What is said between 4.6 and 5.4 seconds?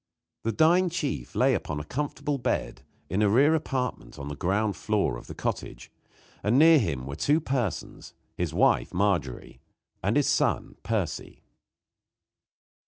floor of the